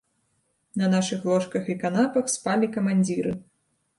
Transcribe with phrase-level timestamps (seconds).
[0.81, 3.37] На нашых ложках і канапах спалі камандзіры.